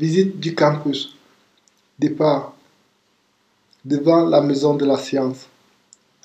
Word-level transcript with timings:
Visite 0.00 0.40
du 0.40 0.54
campus. 0.54 1.14
Départ. 1.98 2.54
Devant 3.84 4.24
la 4.24 4.40
maison 4.40 4.74
de 4.74 4.86
la 4.86 4.96
science. 4.96 5.46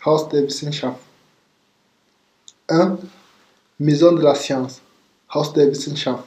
Haus 0.05 0.30
der 0.30 0.44
Wissenschaft. 0.44 0.98
1. 2.70 2.98
Maison 3.78 4.14
de 4.14 4.21
la 4.21 4.34
science. 4.34 4.82
Haus 5.28 5.52
der 5.52 5.68
Wissenschaft. 5.68 6.24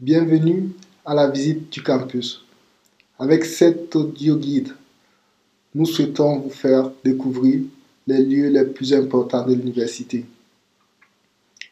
Bienvenue 0.00 0.70
à 1.04 1.12
la 1.12 1.28
visite 1.28 1.70
du 1.70 1.82
campus. 1.82 2.42
Avec 3.18 3.44
cet 3.44 3.94
audio 3.94 4.36
guide, 4.36 4.72
nous 5.74 5.84
souhaitons 5.84 6.38
vous 6.38 6.48
faire 6.48 6.90
découvrir 7.04 7.60
les 8.06 8.24
lieux 8.24 8.48
les 8.48 8.64
plus 8.64 8.94
importants 8.94 9.46
de 9.46 9.52
l'université. 9.52 10.24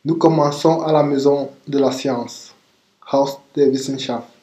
Nous 0.04 0.16
commençons 0.16 0.82
à 0.82 0.92
la 0.92 1.02
maison 1.02 1.48
de 1.66 1.78
la 1.78 1.92
science, 1.92 2.52
Haus 3.10 3.38
der 3.54 3.70
Wissenschaft. 3.70 4.35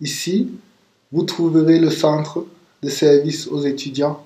Ici, 0.00 0.50
vous 1.12 1.22
trouverez 1.22 1.78
le 1.78 1.90
centre 1.90 2.44
de 2.82 2.90
service 2.90 3.46
aux 3.46 3.62
étudiants 3.62 4.22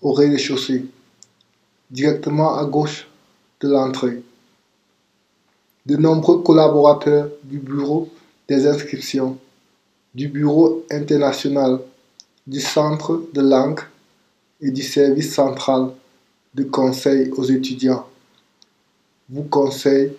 au 0.00 0.12
rez-de-chaussée, 0.12 0.84
directement 1.90 2.56
à 2.56 2.64
gauche 2.64 3.08
de 3.60 3.68
l'entrée. 3.68 4.22
De 5.84 5.96
nombreux 5.96 6.42
collaborateurs 6.42 7.28
du 7.44 7.58
bureau 7.58 8.08
des 8.48 8.66
inscriptions, 8.66 9.38
du 10.14 10.28
bureau 10.28 10.84
international, 10.90 11.80
du 12.46 12.60
centre 12.60 13.24
de 13.32 13.40
langue 13.40 13.80
et 14.60 14.70
du 14.70 14.82
service 14.82 15.34
central 15.34 15.90
de 16.54 16.64
conseil 16.64 17.30
aux 17.32 17.44
étudiants 17.44 18.06
vous 19.28 19.42
conseillent 19.42 20.12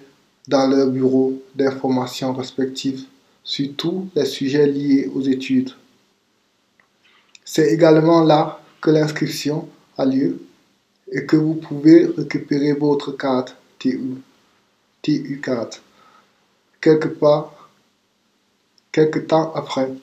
dans 0.47 0.67
leur 0.67 0.88
bureau 0.88 1.41
d'information 1.55 2.33
respectifs 2.33 3.05
sur 3.47 3.73
tous 3.77 4.09
les 4.13 4.25
sujets 4.25 4.67
liés 4.67 5.09
aux 5.15 5.21
études. 5.21 5.71
C'est 7.45 7.71
également 7.71 8.21
là 8.21 8.59
que 8.81 8.91
l'inscription 8.91 9.69
a 9.97 10.03
lieu 10.03 10.41
et 11.09 11.25
que 11.25 11.37
vous 11.37 11.53
pouvez 11.53 12.07
récupérer 12.07 12.73
votre 12.73 13.13
carte 13.13 13.55
TU, 13.79 14.15
TU 15.01 15.39
carte, 15.41 15.81
quelque 16.81 17.07
part, 17.07 17.69
quelque 18.91 19.19
temps 19.19 19.53
après. 19.55 19.93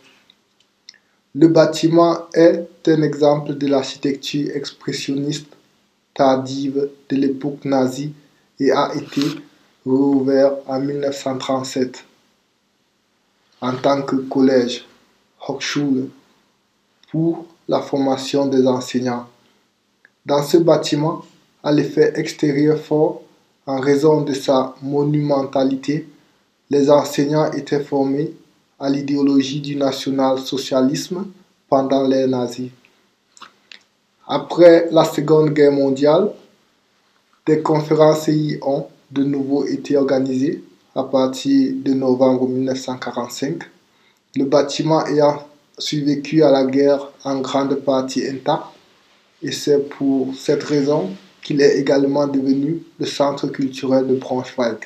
Le 1.34 1.48
bâtiment 1.48 2.30
est 2.32 2.66
un 2.86 3.02
exemple 3.02 3.58
de 3.58 3.66
l'architecture 3.66 4.56
expressionniste 4.56 5.54
tardive 6.14 6.88
de 7.10 7.16
l'époque 7.16 7.62
nazie 7.66 8.14
et 8.58 8.70
a 8.70 8.90
été 8.94 9.20
rouvert 9.84 10.54
en 10.66 10.80
1937 10.80 12.04
en 13.64 13.76
tant 13.76 14.02
que 14.02 14.16
collège 14.16 14.84
Hochschule 15.48 16.10
pour 17.10 17.46
la 17.66 17.80
formation 17.80 18.44
des 18.46 18.66
enseignants. 18.66 19.26
Dans 20.26 20.42
ce 20.42 20.58
bâtiment, 20.58 21.24
à 21.62 21.72
l'effet 21.72 22.12
extérieur 22.16 22.78
fort, 22.78 23.22
en 23.66 23.80
raison 23.80 24.20
de 24.20 24.34
sa 24.34 24.74
monumentalité, 24.82 26.06
les 26.68 26.90
enseignants 26.90 27.50
étaient 27.52 27.82
formés 27.82 28.34
à 28.78 28.90
l'idéologie 28.90 29.62
du 29.62 29.76
national-socialisme 29.76 31.24
pendant 31.66 32.06
l'ère 32.06 32.28
nazie. 32.28 32.70
Après 34.28 34.88
la 34.90 35.06
Seconde 35.06 35.54
Guerre 35.54 35.72
mondiale, 35.72 36.33
des 37.46 37.62
conférences 37.62 38.28
y 38.28 38.58
ont 38.60 38.89
de 39.10 39.24
nouveau 39.24 39.64
été 39.64 39.96
organisées 39.96 40.62
à 40.94 41.05
partir 41.05 41.72
de 41.77 41.92
novembre 41.92 42.48
1945, 42.48 43.62
le 44.36 44.44
bâtiment 44.44 45.05
ayant 45.06 45.46
survécu 45.78 46.42
à 46.42 46.50
la 46.50 46.64
guerre 46.64 47.10
en 47.24 47.40
grande 47.40 47.74
partie 47.77 48.27
intact, 48.27 48.62
et 49.42 49.50
c'est 49.50 49.88
pour 49.88 50.34
cette 50.36 50.62
raison 50.62 51.10
qu'il 51.42 51.60
est 51.60 51.78
également 51.78 52.27
devenu 52.27 52.83
le 52.98 53.06
centre 53.06 53.48
culturel 53.48 54.06
de 54.06 54.14
Braunschweig. 54.14 54.78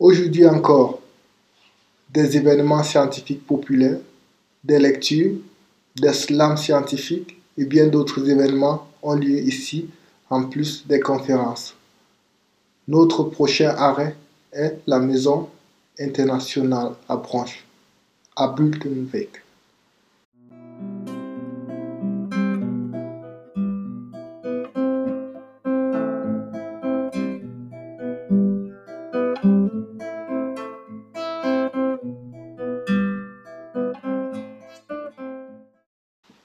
Aujourd'hui 0.00 0.46
encore, 0.46 1.00
des 2.12 2.36
événements 2.36 2.82
scientifiques 2.82 3.46
populaires, 3.46 3.98
des 4.64 4.78
lectures, 4.78 5.36
des 5.96 6.12
slams 6.12 6.56
scientifiques 6.56 7.40
et 7.58 7.64
bien 7.64 7.86
d'autres 7.86 8.28
événements 8.28 8.88
ont 9.02 9.14
lieu 9.14 9.38
ici 9.38 9.88
en 10.28 10.44
plus 10.44 10.86
des 10.86 11.00
conférences. 11.00 11.74
Notre 12.88 13.24
prochain 13.24 13.74
arrêt 13.76 14.16
est 14.56 14.80
la 14.86 14.98
Maison 14.98 15.48
internationale 15.98 16.92
à 17.08 17.16
Branche, 17.16 17.64
à 18.34 18.48
Bulkenweg. 18.48 19.28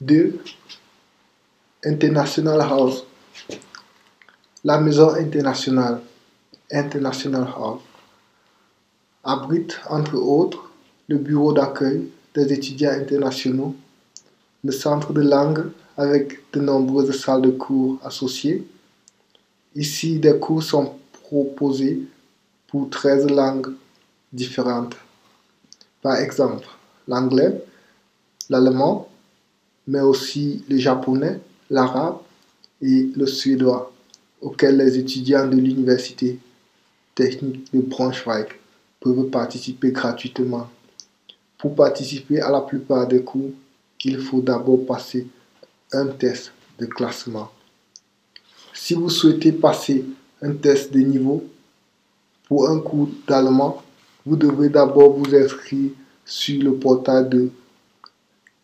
Deux, 0.01 0.43
International 1.85 2.59
House. 2.61 3.05
La 4.63 4.79
Maison 4.79 5.13
internationale, 5.15 6.01
International 6.71 7.47
House, 7.55 7.81
abrite 9.23 9.79
entre 9.89 10.15
autres 10.15 10.71
le 11.07 11.17
bureau 11.17 11.53
d'accueil 11.53 12.09
des 12.33 12.53
étudiants 12.53 12.91
internationaux, 12.91 13.75
le 14.63 14.71
centre 14.71 15.13
de 15.13 15.21
langue 15.21 15.71
avec 15.97 16.39
de 16.53 16.61
nombreuses 16.61 17.19
salles 17.19 17.41
de 17.41 17.49
cours 17.49 17.99
associées. 18.03 18.65
Ici, 19.75 20.19
des 20.19 20.37
cours 20.39 20.63
sont 20.63 20.95
proposés 21.23 22.01
pour 22.67 22.89
13 22.89 23.27
langues 23.27 23.73
différentes. 24.31 24.95
Par 26.01 26.15
exemple, 26.17 26.67
l'anglais, 27.07 27.63
l'allemand, 28.49 29.09
mais 29.87 30.01
aussi 30.01 30.63
le 30.69 30.77
japonais, 30.77 31.39
l'arabe 31.69 32.19
et 32.81 33.09
le 33.15 33.27
suédois, 33.27 33.91
auxquels 34.41 34.77
les 34.77 34.97
étudiants 34.97 35.47
de 35.47 35.57
l'Université 35.57 36.39
technique 37.13 37.71
de 37.73 37.81
Braunschweig 37.81 38.60
peuvent 39.01 39.29
participer 39.29 39.91
gratuitement. 39.91 40.69
Pour 41.57 41.75
participer 41.75 42.39
à 42.39 42.49
la 42.49 42.61
plupart 42.61 43.07
des 43.07 43.21
cours, 43.21 43.51
il 44.05 44.19
faut 44.19 44.41
d'abord 44.41 44.85
passer 44.85 45.27
un 45.91 46.07
test 46.07 46.53
de 46.79 46.85
classement. 46.85 47.51
Si 48.73 48.93
vous 48.93 49.09
souhaitez 49.09 49.51
passer 49.51 50.05
un 50.41 50.53
test 50.53 50.93
de 50.93 50.99
niveau 50.99 51.43
pour 52.47 52.69
un 52.69 52.79
cours 52.79 53.09
d'allemand, 53.27 53.83
vous 54.25 54.35
devez 54.35 54.69
d'abord 54.69 55.13
vous 55.13 55.35
inscrire 55.35 55.91
sur 56.25 56.63
le 56.63 56.75
portail 56.75 57.27
de 57.29 57.49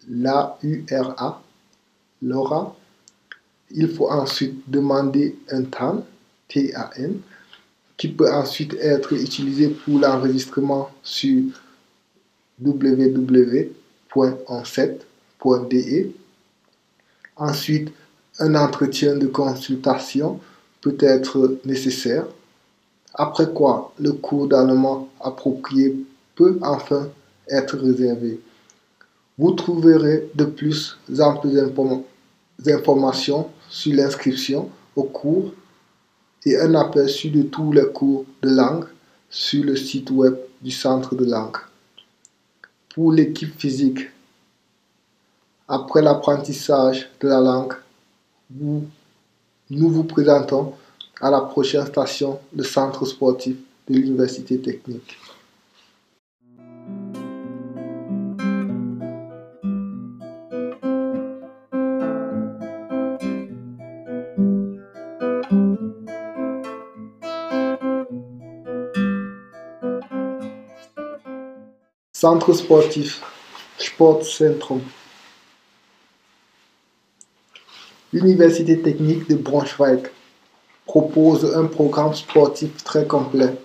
l'AURA. 0.09 1.42
Il 3.72 3.90
faut 3.90 4.09
ensuite 4.09 4.69
demander 4.69 5.38
un 5.52 5.64
TAN, 5.64 6.06
TAN, 6.48 7.12
qui 7.97 8.08
peut 8.09 8.31
ensuite 8.31 8.75
être 8.75 9.13
utilisé 9.13 9.69
pour 9.69 10.00
l'enregistrement 10.00 10.90
sur 11.02 11.44
www.onset.de. 12.62 13.72
Ensuite, 17.36 17.92
un 18.39 18.56
entretien 18.56 19.16
de 19.16 19.27
consultation 19.27 20.39
peut 20.81 20.98
être 21.00 21.57
nécessaire, 21.66 22.25
après 23.13 23.51
quoi 23.51 23.94
le 24.00 24.13
cours 24.13 24.48
d'allemand 24.48 25.10
approprié 25.19 25.95
peut 26.36 26.60
enfin 26.62 27.10
être 27.50 27.77
réservé. 27.77 28.39
Vous 29.39 29.51
trouverez 29.51 30.30
de 30.36 30.45
plus 30.45 30.98
amples 31.19 31.50
informations 32.68 33.50
sur 33.69 33.94
l'inscription 33.95 34.69
au 34.95 35.04
cours 35.04 35.51
et 36.48 36.58
un 36.58 36.76
aperçu 36.76 37.30
de 37.30 37.42
tous 37.44 37.74
les 37.74 37.88
cours 37.88 38.26
de 38.42 38.50
langue 38.50 38.86
sur 39.30 39.66
le 39.66 39.76
site 39.76 40.10
web 40.12 40.36
du 40.62 40.72
centre 40.72 41.14
de 41.14 41.26
langue. 41.26 41.58
Pour 42.94 43.12
l'équipe 43.12 43.60
physique, 43.60 44.00
après 45.68 46.02
l'apprentissage 46.02 47.10
de 47.20 47.28
la 47.28 47.42
langue, 47.42 47.74
nous 48.50 48.90
vous 49.70 50.04
présentons 50.06 50.74
à 51.20 51.30
la 51.30 51.42
prochaine 51.42 51.86
station 51.86 52.40
le 52.56 52.64
centre 52.64 53.06
sportif 53.06 53.58
de 53.90 53.94
l'Université 53.94 54.58
technique. 54.60 55.18
Centre 72.19 72.52
sportif 72.52 73.22
Sportzentrum. 73.78 74.81
L'Université 78.12 78.81
technique 78.81 79.30
de 79.30 79.36
Braunschweig 79.36 80.10
propose 80.88 81.46
un 81.56 81.66
programme 81.66 82.16
sportif 82.16 82.84
très 82.84 83.06
complet, 83.06 83.56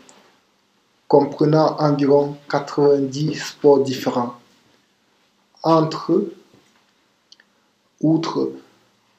comprenant 1.08 1.78
environ 1.78 2.36
90 2.50 3.36
sports 3.36 3.84
différents. 3.84 4.34
Entre 5.62 6.22
outre 8.02 8.52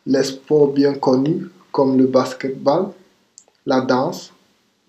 les 0.06 0.26
sports 0.26 0.68
bien 0.68 0.94
connus 0.94 1.50
comme 1.72 1.98
le 1.98 2.06
basketball, 2.06 2.92
la 3.66 3.82
danse 3.82 4.32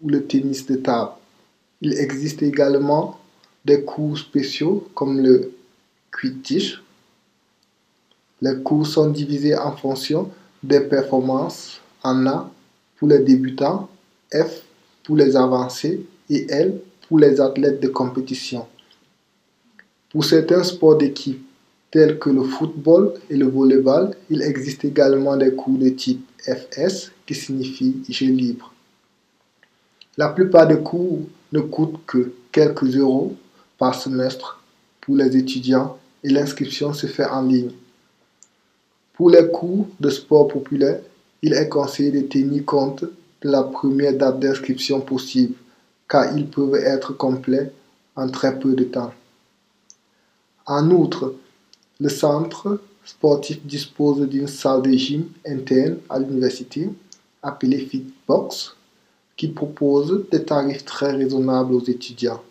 ou 0.02 0.10
le 0.10 0.26
tennis 0.26 0.66
de 0.66 0.76
table, 0.76 1.12
il 1.80 1.94
existe 1.94 2.42
également 2.42 3.18
des 3.64 3.82
cours 3.82 4.18
spéciaux 4.18 4.88
comme 4.94 5.20
le 5.20 5.52
Quidditch. 6.12 6.82
Les 8.42 8.56
cours 8.62 8.86
sont 8.86 9.10
divisés 9.10 9.56
en 9.56 9.76
fonction 9.76 10.30
des 10.62 10.80
performances 10.80 11.80
en 12.02 12.26
A 12.26 12.50
pour 12.96 13.08
les 13.08 13.20
débutants, 13.20 13.88
F 14.32 14.62
pour 15.02 15.16
les 15.16 15.36
avancés 15.36 16.04
et 16.28 16.46
L 16.50 16.80
pour 17.08 17.18
les 17.18 17.40
athlètes 17.40 17.80
de 17.80 17.88
compétition. 17.88 18.66
Pour 20.10 20.24
certains 20.24 20.62
sports 20.62 20.96
d'équipe, 20.96 21.44
tels 21.90 22.18
que 22.18 22.30
le 22.30 22.42
football 22.42 23.14
et 23.30 23.36
le 23.36 23.46
volleyball, 23.46 24.14
il 24.30 24.42
existe 24.42 24.84
également 24.84 25.36
des 25.36 25.54
cours 25.54 25.78
de 25.78 25.90
type 25.90 26.26
FS 26.40 27.12
qui 27.26 27.34
signifie 27.34 28.02
jeu 28.08 28.26
libre. 28.26 28.72
La 30.16 30.28
plupart 30.28 30.66
des 30.66 30.78
cours 30.78 31.20
ne 31.52 31.60
coûtent 31.60 32.04
que 32.06 32.32
quelques 32.52 32.96
euros 32.96 33.34
par 33.78 33.94
semestre 33.94 34.60
pour 35.00 35.16
les 35.16 35.36
étudiants 35.36 35.98
et 36.22 36.30
l'inscription 36.30 36.92
se 36.92 37.06
fait 37.06 37.26
en 37.26 37.42
ligne. 37.42 37.72
Pour 39.14 39.30
les 39.30 39.48
cours 39.50 39.86
de 40.00 40.10
sport 40.10 40.48
populaire, 40.48 41.00
il 41.42 41.52
est 41.52 41.68
conseillé 41.68 42.10
de 42.10 42.26
tenir 42.26 42.64
compte 42.64 43.04
de 43.04 43.50
la 43.50 43.62
première 43.62 44.16
date 44.16 44.40
d'inscription 44.40 45.00
possible, 45.00 45.54
car 46.08 46.36
ils 46.36 46.48
peuvent 46.48 46.74
être 46.74 47.12
complets 47.12 47.70
en 48.16 48.28
très 48.28 48.58
peu 48.58 48.74
de 48.74 48.84
temps. 48.84 49.12
En 50.66 50.90
outre, 50.90 51.34
le 52.00 52.08
centre 52.08 52.80
sportif 53.04 53.64
dispose 53.64 54.26
d'une 54.28 54.48
salle 54.48 54.82
de 54.82 54.92
gym 54.92 55.26
interne 55.46 55.98
à 56.08 56.18
l'université, 56.18 56.88
appelée 57.42 57.78
Fitbox, 57.78 58.74
qui 59.36 59.48
propose 59.48 60.24
des 60.30 60.44
tarifs 60.44 60.84
très 60.84 61.12
raisonnables 61.12 61.74
aux 61.74 61.84
étudiants. 61.84 62.42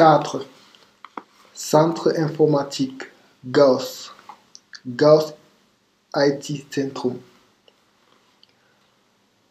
4. 0.00 0.46
Centre 1.52 2.14
informatique 2.16 3.02
Gauss. 3.44 4.10
Gauss 4.86 5.34
IT 6.16 6.64
Centrum. 6.72 7.18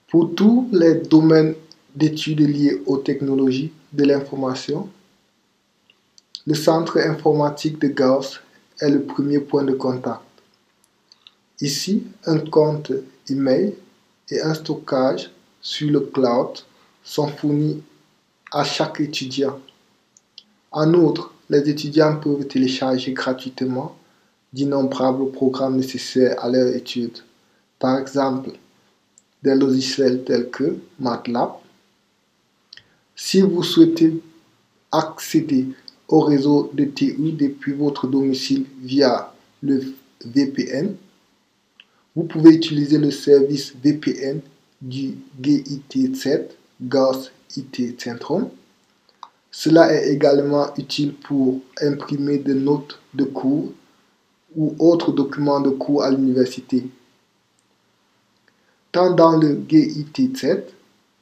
Pour 0.07 0.33
tous 0.33 0.67
les 0.71 0.95
domaines 0.95 1.53
d'études 1.93 2.39
liés 2.39 2.81
aux 2.87 2.97
technologies 2.97 3.71
de 3.93 4.05
l'information, 4.05 4.89
le 6.47 6.55
centre 6.55 6.97
informatique 6.97 7.79
de 7.79 7.89
Gauss 7.89 8.41
est 8.79 8.89
le 8.89 9.03
premier 9.03 9.41
point 9.41 9.63
de 9.63 9.73
contact. 9.73 10.23
Ici, 11.61 12.07
un 12.25 12.39
compte 12.39 12.91
email 13.29 13.75
et 14.31 14.41
un 14.41 14.55
stockage 14.55 15.29
sur 15.61 15.91
le 15.91 15.99
cloud 15.99 16.57
sont 17.03 17.27
fournis 17.27 17.83
à 18.51 18.63
chaque 18.63 18.99
étudiant 18.99 19.59
en 20.71 20.93
outre, 20.93 21.33
les 21.49 21.67
étudiants 21.69 22.19
peuvent 22.19 22.45
télécharger 22.47 23.13
gratuitement 23.13 23.97
d'innombrables 24.53 25.31
programmes 25.31 25.77
nécessaires 25.77 26.43
à 26.43 26.49
leur 26.49 26.67
étude. 26.75 27.17
Par 27.79 27.97
exemple, 27.99 28.51
des 29.41 29.55
logiciels 29.55 30.23
tels 30.23 30.49
que 30.49 30.77
MATLAB. 30.99 31.51
Si 33.15 33.41
vous 33.41 33.63
souhaitez 33.63 34.21
accéder 34.91 35.67
au 36.07 36.21
réseau 36.21 36.71
de 36.73 36.85
TU 36.85 37.31
depuis 37.31 37.73
votre 37.73 38.07
domicile 38.07 38.65
via 38.81 39.33
le 39.61 39.81
VPN, 40.25 40.95
vous 42.15 42.23
pouvez 42.23 42.53
utiliser 42.55 42.97
le 42.97 43.11
service 43.11 43.73
VPN 43.83 44.41
du 44.81 45.15
GIT7, 45.41 46.49
Gauss 46.81 47.31
IT 47.55 47.99
Centrum. 48.01 48.49
Cela 49.51 49.93
est 49.93 50.09
également 50.09 50.73
utile 50.77 51.15
pour 51.15 51.59
imprimer 51.81 52.37
des 52.37 52.53
notes 52.53 52.99
de 53.13 53.23
cours 53.23 53.71
ou 54.55 54.75
autres 54.79 55.11
documents 55.11 55.59
de 55.59 55.71
cours 55.71 56.03
à 56.03 56.11
l'université. 56.11 56.87
Tant 58.91 59.11
dans 59.11 59.37
le 59.37 59.55
GIT7 59.55 60.63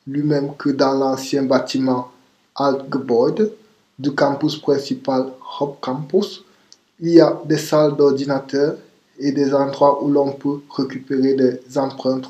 lui-même 0.08 0.56
que 0.56 0.70
dans 0.70 0.94
l'ancien 0.94 1.44
bâtiment 1.44 2.12
Altgebäude 2.56 3.52
du 4.00 4.12
campus 4.14 4.58
principal 4.58 5.34
Hop 5.60 5.80
Campus, 5.82 6.44
il 7.00 7.10
y 7.10 7.22
a 7.22 7.40
des 7.46 7.58
salles 7.58 7.96
d'ordinateurs 7.96 8.78
et 9.20 9.32
des 9.32 9.54
endroits 9.54 10.04
où 10.04 10.10
l'on 10.10 10.32
peut 10.34 10.62
récupérer 10.70 11.34
des 11.34 11.78
empreintes 11.78 12.28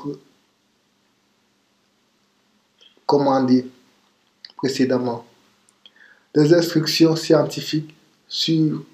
commandées 3.06 3.66
précédemment 4.56 5.24
des 6.34 6.54
instructions 6.54 7.16
scientifiques 7.16 7.94
sur 8.26 8.84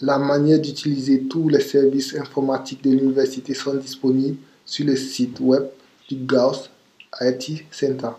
la 0.00 0.18
manière 0.18 0.60
d'utiliser 0.60 1.22
tous 1.24 1.48
les 1.48 1.60
services 1.60 2.14
informatiques 2.14 2.82
de 2.82 2.90
l'université 2.90 3.54
sont 3.54 3.74
disponibles 3.74 4.38
sur 4.64 4.86
le 4.86 4.96
site 4.96 5.38
web 5.40 5.64
du 6.08 6.16
Gauss 6.16 6.70
IT 7.20 7.64
Center. 7.70 8.10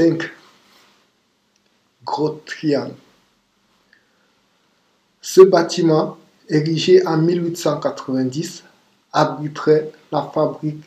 5. 0.00 0.30
Grotte 2.06 2.46
Triangle. 2.46 2.94
Ce 5.20 5.42
bâtiment, 5.42 6.16
érigé 6.48 7.06
en 7.06 7.18
1890, 7.18 8.64
abriterait 9.12 9.92
la 10.10 10.22
fabrique 10.22 10.82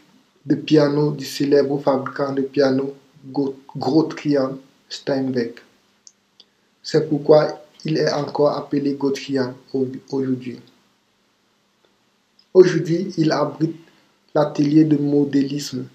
de 0.48 0.56
pianos 0.56 1.12
du 1.12 1.26
célèbre 1.26 1.80
fabricant 1.80 2.34
de 2.34 2.42
pianos 2.42 2.96
Grotrian 3.78 4.58
Steinbeck. 4.90 5.60
C'est 6.82 7.08
pourquoi 7.08 7.62
il 7.86 7.98
est 7.98 8.12
encore 8.14 8.58
appelé 8.58 8.96
Grotrian 8.96 9.54
aujourd'hui. 10.10 10.60
Aujourd'hui, 12.52 13.14
il 13.20 13.32
abrite 13.32 13.76
l'atelier 14.34 14.86
de 14.86 14.98
modélisme, 14.98 15.86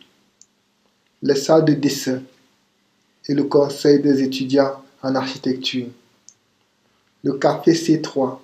les 1.20 1.34
salles 1.34 1.64
de 1.64 1.72
dessin, 1.72 2.22
et 3.28 3.34
le 3.34 3.44
Conseil 3.44 4.00
des 4.00 4.22
étudiants 4.22 4.82
en 5.02 5.14
architecture, 5.14 5.86
le 7.22 7.34
Café 7.34 7.72
C3, 7.72 8.38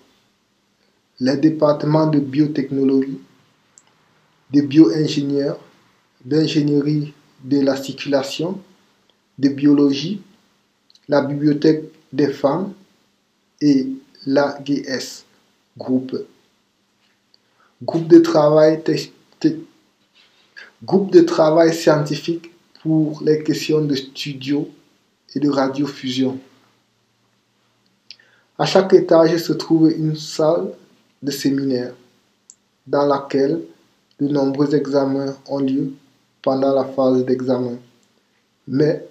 les 1.20 1.36
départements 1.36 2.06
de 2.06 2.20
biotechnologie, 2.20 3.20
de 4.52 4.60
bio-ingénieurs, 4.60 5.58
d'ingénierie 6.24 7.14
de 7.42 7.60
la 7.60 7.76
circulation, 7.76 8.60
de 9.38 9.48
biologie, 9.48 10.22
la 11.08 11.22
bibliothèque 11.22 11.84
des 12.12 12.28
femmes 12.28 12.72
et 13.60 13.88
l'AGS, 14.26 15.24
groupe. 15.76 16.16
Groupe 17.82 18.08
de 18.08 18.18
travail, 18.18 18.82
groupe 20.82 21.10
de 21.10 21.20
travail 21.20 21.74
scientifique 21.74 22.53
pour 22.84 23.22
les 23.24 23.42
questions 23.42 23.80
de 23.80 23.94
studio 23.94 24.68
et 25.34 25.40
de 25.40 25.48
radiofusion. 25.48 26.38
À 28.58 28.66
chaque 28.66 28.92
étage 28.92 29.38
se 29.38 29.54
trouve 29.54 29.90
une 29.90 30.14
salle 30.16 30.70
de 31.22 31.30
séminaire 31.30 31.94
dans 32.86 33.06
laquelle 33.06 33.62
de 34.20 34.28
nombreux 34.28 34.74
examens 34.74 35.34
ont 35.48 35.60
lieu 35.60 35.94
pendant 36.42 36.74
la 36.74 36.84
phase 36.84 37.24
d'examen. 37.24 37.78
mais 38.68 39.06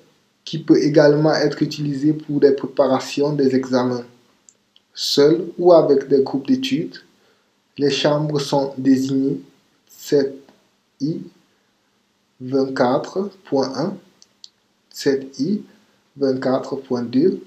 qui 0.46 0.60
peut 0.60 0.82
également 0.82 1.34
être 1.34 1.62
utilisé 1.64 2.14
pour 2.14 2.40
des 2.40 2.52
préparations 2.52 3.34
des 3.34 3.56
examens. 3.56 4.04
Seul 4.94 5.46
ou 5.58 5.72
avec 5.72 6.10
des 6.10 6.22
groupes 6.22 6.48
d'études, 6.48 6.98
les 7.78 7.90
chambres 7.90 8.40
sont 8.40 8.74
désignées 8.78 9.40
7i 9.90 11.22
24.1, 12.44 13.94
7i 14.94 15.62
24.2 16.20 17.40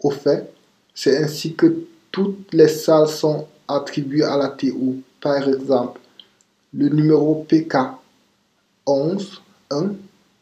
Au 0.00 0.10
fait, 0.10 0.50
c'est 0.94 1.22
ainsi 1.22 1.54
que 1.54 1.86
toutes 2.10 2.52
les 2.52 2.68
salles 2.68 3.08
sont 3.08 3.46
attribuées 3.66 4.24
à 4.24 4.36
la 4.36 4.48
TU. 4.48 5.02
Par 5.20 5.48
exemple, 5.48 6.00
le 6.72 6.88
numéro 6.88 7.46
PK 7.48 7.76
11 8.86 9.42
1 9.70 9.92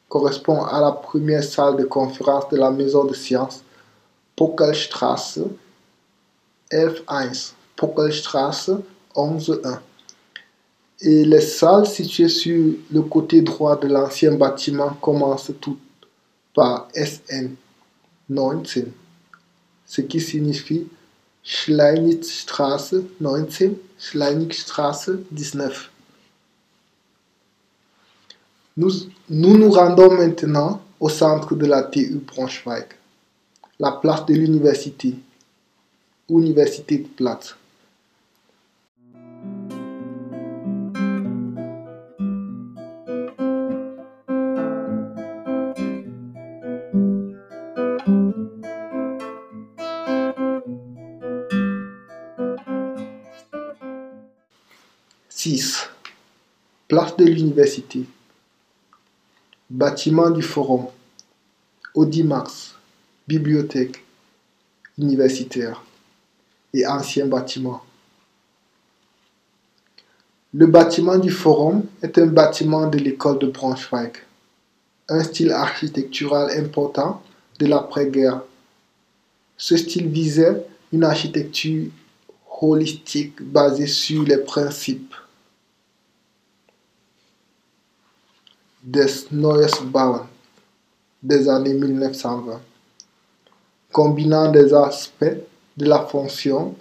correspond 0.09 0.62
à 0.64 0.80
la 0.80 0.92
première 0.92 1.42
salle 1.42 1.76
de 1.76 1.85
conférence 1.85 2.49
de 2.50 2.56
la 2.56 2.71
maison 2.71 3.04
de 3.04 3.14
sciences 3.14 3.62
Pockelstrasse 4.37 5.40
11 6.73 7.54
Pockelstrasse 7.76 8.71
11 9.14 9.61
1 9.64 9.80
et 11.02 11.25
les 11.25 11.40
salles 11.40 11.87
situées 11.87 12.28
sur 12.28 12.75
le 12.90 13.02
côté 13.02 13.42
droit 13.42 13.76
de 13.78 13.88
l'ancien 13.88 14.33
bâtiment 14.33 14.90
commencent 15.00 15.52
toutes 15.61 15.78
par 16.54 16.88
SN 16.95 17.54
19, 18.28 18.87
ce 19.87 20.00
qui 20.00 20.21
signifie 20.21 20.87
Schleinigstrasse 21.49 22.97
19, 23.21 23.75
Schleinigstrasse 24.00 25.11
19. 25.31 25.93
Nous, 28.76 28.91
nous 29.31 29.57
nous 29.57 29.71
rendons 29.71 30.11
maintenant 30.11 30.83
au 30.99 31.09
centre 31.09 31.55
de 31.55 31.67
la 31.67 31.85
TU 31.85 32.21
Braunschweig, 32.26 32.87
la 33.79 33.93
place 33.93 34.26
de 34.26 34.35
l'université, 34.35 35.15
Université 36.29 36.99
de 36.99 37.07
Platz. 37.07 37.55
De 57.18 57.25
l'Université. 57.25 58.04
Bâtiment 59.70 60.30
du 60.30 60.42
Forum. 60.42 60.87
Audimax. 61.94 62.75
Bibliothèque 63.26 64.04
universitaire 64.99 65.82
et 66.73 66.87
ancien 66.87 67.26
bâtiment. 67.26 67.82
Le 70.54 70.66
bâtiment 70.66 71.18
du 71.18 71.30
Forum 71.30 71.85
est 72.02 72.18
un 72.18 72.26
bâtiment 72.26 72.87
de 72.87 72.99
l'école 72.99 73.38
de 73.38 73.46
Braunschweig, 73.46 74.12
un 75.08 75.23
style 75.25 75.50
architectural 75.52 76.50
important 76.58 77.23
de 77.58 77.66
l'après-guerre. 77.66 78.42
Ce 79.56 79.76
style 79.76 80.08
visait 80.08 80.64
une 80.92 81.04
architecture 81.04 81.90
holistique 82.62 83.42
basée 83.42 83.87
sur 83.87 84.23
les 84.23 84.38
principes 84.38 85.14
des 88.87 89.07
Neues 89.33 89.83
Bauen 89.87 90.26
des 91.21 91.49
années 91.49 91.75
1920, 91.75 92.61
combinant 93.90 94.52
des 94.52 94.73
aspects 94.73 95.25
de 95.76 95.87
la 95.87 96.07
fonction, 96.07 96.76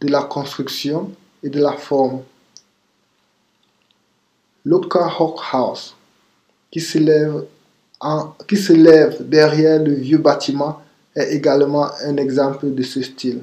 de 0.00 0.06
la 0.06 0.22
construction 0.22 1.10
et 1.42 1.50
de 1.50 1.60
la 1.60 1.72
forme. 1.72 2.22
L'Oka 4.64 5.10
Hochhaus, 5.18 5.96
qui 6.70 6.80
s'élève 6.80 7.44
derrière 9.28 9.82
le 9.82 9.94
vieux 9.94 10.18
bâtiment, 10.18 10.80
est 11.16 11.34
également 11.34 11.90
un 12.04 12.18
exemple 12.18 12.72
de 12.72 12.82
ce 12.84 13.02
style. 13.02 13.42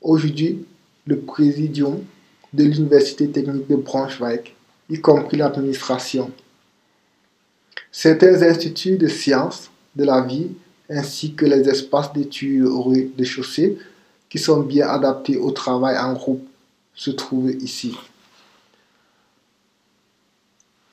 Aujourd'hui, 0.00 0.64
le 1.04 1.18
présidium 1.18 1.98
de 2.52 2.62
l'Université 2.62 3.28
technique 3.28 3.66
de 3.66 3.74
Braunschweig, 3.74 4.54
y 4.88 5.00
compris 5.00 5.36
l'administration, 5.36 6.30
Certains 7.98 8.42
instituts 8.42 8.98
de 8.98 9.08
sciences 9.08 9.70
de 9.94 10.04
la 10.04 10.20
vie 10.20 10.50
ainsi 10.90 11.32
que 11.32 11.46
les 11.46 11.66
espaces 11.66 12.12
d'études 12.12 12.66
au 12.66 12.82
rez-de-chaussée 12.82 13.78
qui 14.28 14.38
sont 14.38 14.60
bien 14.60 14.86
adaptés 14.86 15.38
au 15.38 15.50
travail 15.50 15.96
en 15.96 16.12
groupe 16.12 16.46
se 16.94 17.10
trouvent 17.10 17.52
ici. 17.52 17.96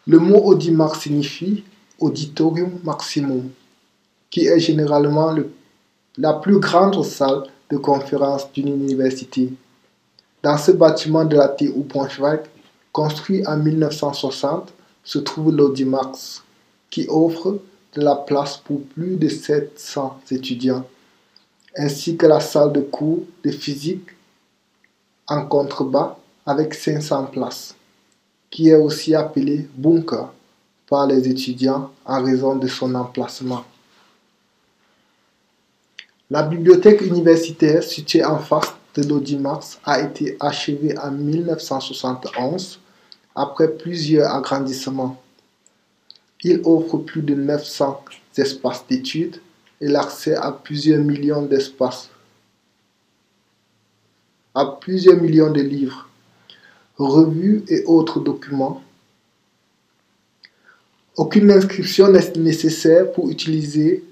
Le 0.08 0.18
mot 0.18 0.38
audimax 0.46 1.02
signifie 1.02 1.66
auditorium 2.00 2.80
maximum, 2.86 3.50
qui 4.30 4.48
est 4.48 4.60
généralement 4.62 5.36
la 6.18 6.34
plus 6.36 6.60
grande 6.60 7.04
salle 7.04 7.44
de 7.70 7.76
conférence 7.76 8.50
d'une 8.54 8.70
université. 8.70 9.52
Dans 10.42 10.58
ce 10.58 10.72
bâtiment 10.72 11.26
de 11.26 11.36
la 11.36 11.50
TU 11.50 11.74
Braunschweig, 11.76 12.44
construit 12.94 13.46
en 13.46 13.58
1960, 13.58 14.72
se 15.04 15.20
trouve 15.20 15.54
l'Audimax 15.54 16.43
qui 16.94 17.08
offre 17.10 17.60
de 17.96 18.02
la 18.02 18.16
place 18.16 18.58
pour 18.58 18.84
plus 18.84 19.16
de 19.16 19.28
700 19.28 20.20
étudiants, 20.30 20.86
ainsi 21.76 22.16
que 22.18 22.28
la 22.28 22.40
salle 22.40 22.72
de 22.72 22.82
cours 22.82 23.24
de 23.44 23.50
physique 23.50 24.10
en 25.28 25.48
contrebas 25.48 26.20
avec 26.46 26.76
500 26.76 27.26
places, 27.32 27.74
qui 28.52 28.70
est 28.70 28.76
aussi 28.76 29.16
appelée 29.16 29.68
bunker 29.76 30.32
par 30.88 31.08
les 31.08 31.28
étudiants 31.28 31.90
en 32.06 32.24
raison 32.24 32.58
de 32.58 32.68
son 32.68 32.94
emplacement. 32.94 33.66
La 36.30 36.44
bibliothèque 36.44 37.02
universitaire 37.02 37.82
située 37.82 38.24
en 38.24 38.38
face 38.38 38.72
de 38.94 39.02
l'Audimax 39.02 39.80
a 39.84 40.00
été 40.00 40.38
achevée 40.40 40.96
en 41.00 41.10
1971 41.10 42.80
après 43.34 43.70
plusieurs 43.70 44.32
agrandissements. 44.32 45.20
Il 46.44 46.62
offre 46.66 46.98
plus 46.98 47.22
de 47.22 47.36
900 47.36 48.04
espaces 48.38 48.86
d'études 48.88 49.38
et 49.80 49.88
l'accès 49.88 50.36
à 50.36 50.52
plusieurs 50.52 51.02
millions 51.02 51.44
d'espaces, 51.46 52.10
à 54.54 54.66
plusieurs 54.66 55.22
millions 55.22 55.52
de 55.52 55.62
livres, 55.62 56.10
revues 56.98 57.64
et 57.70 57.84
autres 57.86 58.20
documents. 58.20 58.82
Aucune 61.16 61.52
inscription 61.52 62.10
n'est 62.10 62.34
nécessaire 62.34 63.12
pour 63.14 63.30
utiliser 63.30 64.04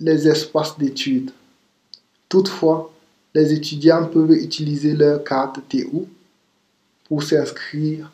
les 0.00 0.28
espaces 0.28 0.78
d'études. 0.78 1.32
Toutefois, 2.28 2.92
les 3.34 3.52
étudiants 3.52 4.06
peuvent 4.06 4.32
utiliser 4.32 4.94
leur 4.94 5.22
carte 5.22 5.60
TU 5.68 5.86
pour 7.04 7.22
s'inscrire 7.22 8.10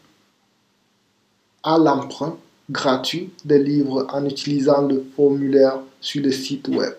à 1.62 1.78
l'emprunt 1.78 2.36
gratuit 2.70 3.30
des 3.44 3.58
livres 3.58 4.06
en 4.10 4.24
utilisant 4.24 4.82
le 4.82 5.04
formulaire 5.16 5.80
sur 6.00 6.22
le 6.22 6.32
site 6.32 6.68
web. 6.68 6.94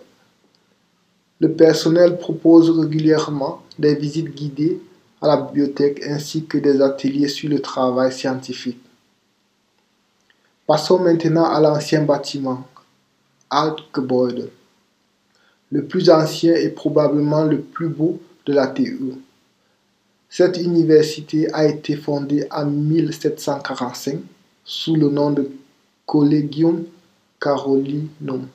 Le 1.40 1.52
personnel 1.52 2.18
propose 2.18 2.70
régulièrement 2.70 3.62
des 3.78 3.94
visites 3.94 4.34
guidées 4.34 4.80
à 5.20 5.28
la 5.28 5.36
bibliothèque 5.38 6.02
ainsi 6.06 6.44
que 6.44 6.58
des 6.58 6.80
ateliers 6.80 7.28
sur 7.28 7.48
le 7.48 7.60
travail 7.60 8.12
scientifique. 8.12 8.80
Passons 10.66 10.98
maintenant 10.98 11.44
à 11.44 11.60
l'ancien 11.60 12.02
bâtiment, 12.02 12.66
Altgebäude, 13.50 14.50
le 15.70 15.84
plus 15.84 16.08
ancien 16.08 16.54
et 16.54 16.70
probablement 16.70 17.44
le 17.44 17.60
plus 17.60 17.88
beau 17.88 18.20
de 18.46 18.52
la 18.52 18.68
TU. 18.68 19.14
Cette 20.30 20.56
université 20.56 21.52
a 21.52 21.66
été 21.66 21.96
fondée 21.96 22.46
en 22.50 22.66
1745 22.66 24.20
sous 24.64 24.96
le 24.96 25.08
nom 25.08 25.30
de 25.30 25.50
Collegium 26.06 26.84
Carolinum. 27.40 28.48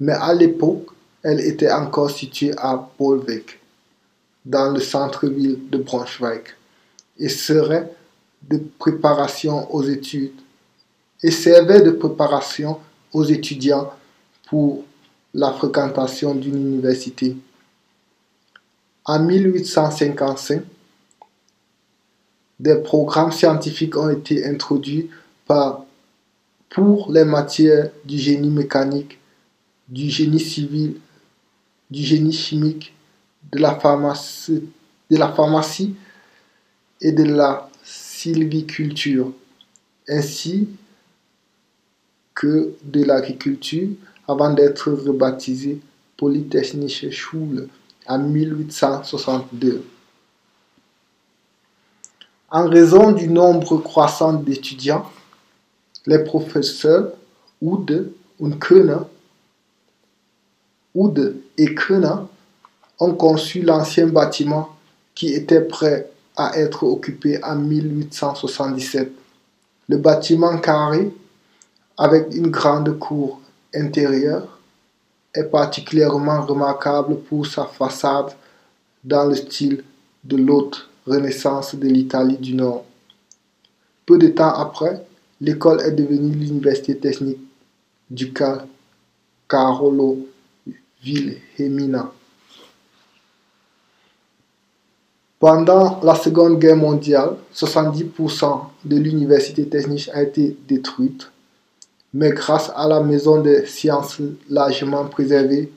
Mais 0.00 0.12
à 0.12 0.34
l'époque, 0.34 0.88
elle 1.22 1.40
était 1.40 1.70
encore 1.72 2.10
située 2.10 2.52
à 2.56 2.90
Bolweg, 2.98 3.44
dans 4.44 4.72
le 4.72 4.80
centre-ville 4.80 5.68
de 5.70 5.78
Braunschweig, 5.78 6.42
et 7.18 7.28
serait 7.28 7.90
de 8.42 8.60
préparation 8.78 9.72
aux 9.74 9.82
études 9.82 10.32
et 11.24 11.30
servait 11.30 11.80
de 11.80 11.90
préparation 11.90 12.78
aux 13.12 13.24
étudiants 13.24 13.90
pour 14.48 14.84
la 15.32 15.52
fréquentation 15.52 16.34
d'une 16.34 16.56
université. 16.56 17.34
En 19.06 19.20
1855, 19.20 20.62
des 22.60 22.76
programmes 22.76 23.32
scientifiques 23.32 23.96
ont 23.96 24.10
été 24.10 24.46
introduits 24.46 25.10
pour 26.70 27.12
les 27.12 27.24
matières 27.24 27.90
du 28.04 28.18
génie 28.18 28.50
mécanique, 28.50 29.18
du 29.88 30.08
génie 30.08 30.40
civil, 30.40 30.96
du 31.90 32.02
génie 32.02 32.32
chimique, 32.32 32.94
de 33.52 33.58
la 33.58 33.74
pharmacie, 33.74 34.64
de 35.10 35.16
la 35.16 35.32
pharmacie 35.32 35.94
et 37.00 37.12
de 37.12 37.24
la 37.24 37.68
sylviculture, 37.84 39.32
ainsi 40.08 40.68
que 42.34 42.74
de 42.82 43.04
l'agriculture 43.04 43.88
avant 44.26 44.52
d'être 44.52 44.90
rebaptisé 44.90 45.80
Polytechnische 46.16 47.10
Schule 47.10 47.68
en 48.06 48.18
1862. 48.18 49.84
En 52.54 52.68
raison 52.68 53.10
du 53.10 53.26
nombre 53.26 53.78
croissant 53.78 54.32
d'étudiants, 54.32 55.10
les 56.06 56.20
professeurs 56.20 57.10
Ude 57.60 58.14
et 61.58 61.74
Köhner 61.74 62.14
ont 63.00 63.14
conçu 63.14 63.62
l'ancien 63.62 64.06
bâtiment 64.06 64.68
qui 65.16 65.34
était 65.34 65.62
prêt 65.62 66.08
à 66.36 66.56
être 66.56 66.84
occupé 66.84 67.42
en 67.42 67.56
1877. 67.56 69.10
Le 69.88 69.96
bâtiment 69.96 70.56
carré, 70.58 71.12
avec 71.98 72.32
une 72.36 72.52
grande 72.52 72.96
cour 73.00 73.40
intérieure, 73.74 74.60
est 75.34 75.50
particulièrement 75.50 76.42
remarquable 76.42 77.16
pour 77.22 77.48
sa 77.48 77.64
façade 77.64 78.30
dans 79.02 79.24
le 79.24 79.34
style 79.34 79.82
de 80.22 80.36
l'haute 80.36 80.88
Renaissance 81.06 81.74
de 81.74 81.86
l'Italie 81.86 82.38
du 82.38 82.54
Nord. 82.54 82.84
Peu 84.06 84.18
de 84.18 84.28
temps 84.28 84.54
après, 84.54 85.06
l'école 85.40 85.80
est 85.82 85.92
devenue 85.92 86.34
l'université 86.34 86.96
technique 86.96 87.40
du 88.10 88.32
Carolo 89.48 90.26
Wilhelmina. 91.04 92.12
Pendant 95.38 96.00
la 96.02 96.14
Seconde 96.14 96.58
Guerre 96.58 96.76
mondiale, 96.76 97.36
70% 97.54 98.60
de 98.84 98.96
l'université 98.96 99.68
technique 99.68 100.08
a 100.14 100.22
été 100.22 100.56
détruite, 100.66 101.30
mais 102.14 102.30
grâce 102.30 102.72
à 102.74 102.88
la 102.88 103.02
Maison 103.02 103.42
des 103.42 103.66
sciences 103.66 104.22
largement 104.48 105.04
préservée, 105.04 105.70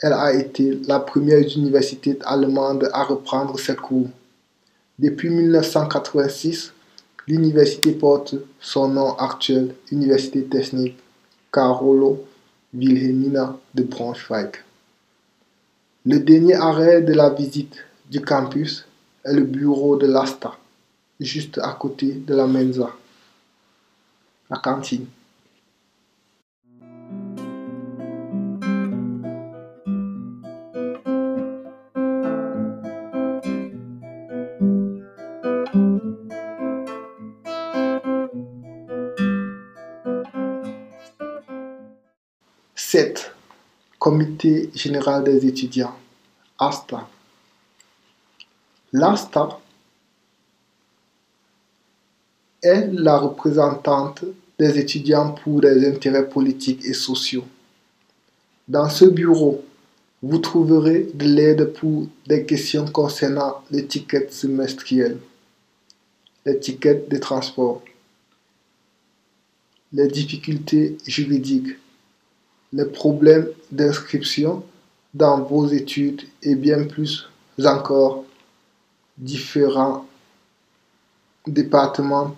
elle 0.00 0.12
a 0.12 0.34
été 0.34 0.78
la 0.86 1.00
première 1.00 1.40
université 1.56 2.18
allemande 2.24 2.90
à 2.92 3.04
reprendre 3.04 3.58
ses 3.58 3.76
cours. 3.76 4.08
Depuis 4.98 5.30
1986, 5.30 6.72
l'université 7.26 7.92
porte 7.92 8.34
son 8.60 8.88
nom 8.88 9.14
actuel, 9.16 9.74
Université 9.90 10.44
technique 10.44 10.98
Carolo 11.52 12.24
Wilhelmina 12.74 13.58
de 13.74 13.82
Braunschweig. 13.82 14.56
Le 16.04 16.20
dernier 16.20 16.54
arrêt 16.54 17.02
de 17.02 17.14
la 17.14 17.30
visite 17.30 17.76
du 18.10 18.20
campus 18.20 18.86
est 19.24 19.32
le 19.32 19.42
bureau 19.42 19.96
de 19.96 20.06
l'ASTA, 20.06 20.56
juste 21.18 21.58
à 21.58 21.72
côté 21.72 22.12
de 22.12 22.34
la 22.34 22.46
mensa, 22.46 22.90
la 24.50 24.58
cantine. 24.58 25.06
Sept. 42.88 43.32
Comité 43.98 44.70
général 44.72 45.24
des 45.24 45.44
étudiants, 45.44 45.96
ASTA. 46.56 47.08
L'ASTA 48.92 49.58
est 52.62 52.86
la 52.92 53.18
représentante 53.18 54.24
des 54.56 54.78
étudiants 54.78 55.32
pour 55.32 55.62
les 55.62 55.84
intérêts 55.88 56.28
politiques 56.28 56.84
et 56.84 56.92
sociaux. 56.92 57.44
Dans 58.68 58.88
ce 58.88 59.06
bureau, 59.06 59.64
vous 60.22 60.38
trouverez 60.38 61.08
de 61.12 61.24
l'aide 61.24 61.72
pour 61.72 62.06
des 62.28 62.46
questions 62.46 62.86
concernant 62.86 63.64
l'étiquette 63.72 64.32
semestrielle, 64.32 65.18
l'étiquette 66.44 67.10
de 67.10 67.16
transport, 67.16 67.82
les 69.92 70.06
difficultés 70.06 70.96
juridiques, 71.04 71.78
les 72.72 72.84
problèmes 72.84 73.48
d'inscription 73.70 74.64
dans 75.14 75.42
vos 75.42 75.68
études 75.68 76.22
et 76.42 76.54
bien 76.54 76.84
plus 76.84 77.28
encore 77.64 78.24
différents 79.16 80.06
départements 81.46 82.36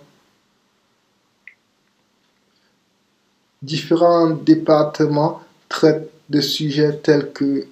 différents 3.61 4.29
départements 4.29 5.41
traitent 5.67 6.09
de 6.29 6.41
sujets 6.41 6.97
tels 6.97 7.31
que 7.31 7.67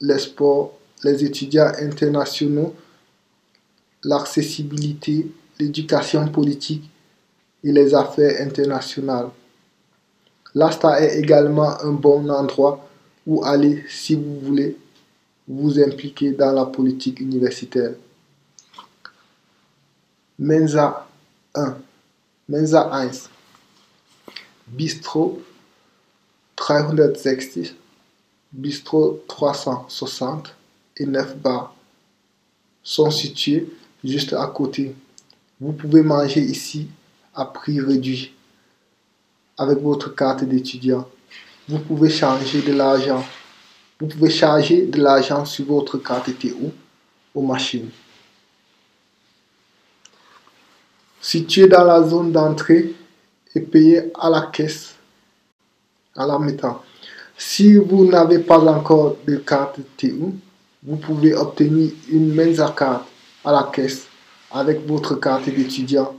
les 0.00 0.18
sports, 0.18 0.78
les 1.04 1.24
étudiants 1.24 1.72
internationaux, 1.80 2.74
l'accessibilité, 4.02 5.30
l'éducation 5.58 6.26
politique 6.28 6.90
et 7.62 7.72
les 7.72 7.94
affaires 7.94 8.40
internationales. 8.40 9.28
L'ASTA 10.54 11.00
est 11.02 11.18
également 11.18 11.80
un 11.82 11.92
bon 11.92 12.30
endroit 12.30 12.88
où 13.26 13.44
aller 13.44 13.84
si 13.88 14.14
vous 14.14 14.38
voulez 14.40 14.76
vous 15.48 15.80
impliquer 15.80 16.32
dans 16.32 16.52
la 16.52 16.66
politique 16.66 17.20
universitaire. 17.20 17.94
Mensa 20.38 21.08
1. 21.54 21.76
Mensa 22.48 22.90
1. 22.92 23.10
Bistro 24.66 25.42
360, 26.56 27.74
Bistro 28.52 29.24
360 29.28 30.54
et 30.96 31.06
9 31.06 31.36
bars 31.36 31.74
sont 32.82 33.10
situés 33.10 33.68
juste 34.02 34.32
à 34.32 34.46
côté. 34.46 34.94
Vous 35.60 35.72
pouvez 35.72 36.02
manger 36.02 36.40
ici 36.40 36.88
à 37.34 37.44
prix 37.44 37.80
réduit 37.80 38.32
avec 39.56 39.78
votre 39.78 40.14
carte 40.14 40.44
d'étudiant. 40.44 41.08
Vous 41.68 41.78
pouvez 41.78 42.10
changer 42.10 42.62
de 42.62 42.72
l'argent. 42.72 43.24
Vous 44.00 44.06
pouvez 44.06 44.30
charger 44.30 44.86
de 44.86 45.00
l'argent 45.00 45.44
sur 45.44 45.64
votre 45.66 45.98
carte 45.98 46.30
TO 46.38 46.72
aux 47.34 47.42
machines. 47.42 47.90
Situé 51.20 51.66
dans 51.68 51.84
la 51.84 52.02
zone 52.02 52.32
d'entrée 52.32 52.94
et 53.54 53.60
payé 53.60 54.12
à 54.18 54.28
la 54.28 54.42
caisse 54.52 54.94
à 56.16 56.26
la 56.26 56.38
mettant. 56.38 56.82
Si 57.36 57.76
vous 57.76 58.04
n'avez 58.04 58.38
pas 58.38 58.60
encore 58.60 59.16
de 59.26 59.36
carte 59.36 59.80
TU, 59.96 60.14
vous 60.82 60.96
pouvez 60.96 61.34
obtenir 61.34 61.90
une 62.10 62.34
Mensa 62.34 62.72
carte 62.76 63.06
à 63.44 63.52
la 63.52 63.70
caisse 63.72 64.06
avec 64.52 64.86
votre 64.86 65.16
carte 65.16 65.48
d'étudiant 65.48 66.14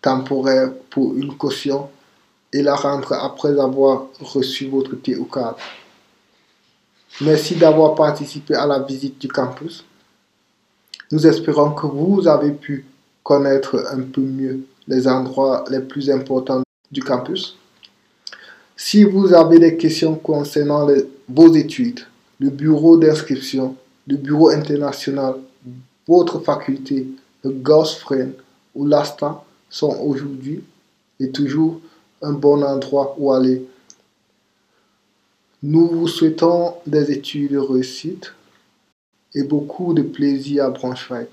temporaire 0.00 0.72
pour 0.90 1.14
une 1.16 1.36
caution 1.36 1.88
et 2.52 2.62
la 2.62 2.74
rendre 2.74 3.12
après 3.12 3.58
avoir 3.58 4.06
reçu 4.20 4.68
votre 4.68 4.94
carte. 5.32 5.58
Merci 7.20 7.56
d'avoir 7.56 7.94
participé 7.94 8.54
à 8.54 8.66
la 8.66 8.78
visite 8.78 9.18
du 9.18 9.28
campus. 9.28 9.84
Nous 11.10 11.26
espérons 11.26 11.70
que 11.70 11.86
vous 11.86 12.26
avez 12.28 12.50
pu 12.52 12.84
connaître 13.22 13.86
un 13.90 14.02
peu 14.02 14.20
mieux 14.20 14.66
les 14.86 15.08
endroits 15.08 15.64
les 15.70 15.80
plus 15.80 16.10
importants 16.10 16.62
du 16.90 17.02
campus. 17.02 17.56
Si 18.76 19.04
vous 19.04 19.32
avez 19.32 19.58
des 19.58 19.76
questions 19.76 20.14
concernant 20.14 20.86
vos 21.28 21.54
études, 21.54 22.00
le 22.38 22.50
bureau 22.50 22.96
d'inscription, 22.96 23.76
le 24.06 24.16
bureau 24.16 24.50
international, 24.50 25.36
votre 26.06 26.40
faculté, 26.40 27.08
le 27.42 27.50
Gauss-Friend 27.50 28.34
ou 28.74 28.86
l'ASTA 28.86 29.42
sont 29.70 29.96
aujourd'hui 30.00 30.62
et 31.18 31.30
toujours 31.30 31.80
un 32.22 32.32
bon 32.32 32.62
endroit 32.62 33.14
où 33.18 33.32
aller. 33.32 33.66
Nous 35.62 35.88
vous 35.88 36.08
souhaitons 36.08 36.74
des 36.86 37.10
études 37.10 37.56
réussites 37.56 38.34
et 39.34 39.42
beaucoup 39.42 39.94
de 39.94 40.02
plaisir 40.02 40.64
à 40.66 40.70
Braunschweig. 40.70 41.28